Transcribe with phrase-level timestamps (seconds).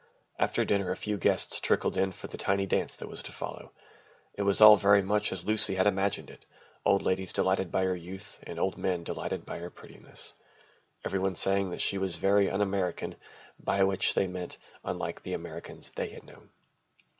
[0.39, 3.71] After dinner a few guests trickled in for the tiny dance that was to follow.
[4.33, 6.43] It was all very much as Lucy had imagined it,
[6.83, 10.33] old ladies delighted by her youth, old men delighted by her prettiness.
[11.05, 13.15] Every one saying that she was very un American
[13.59, 16.49] (by which they meant unlike the Americans they had known).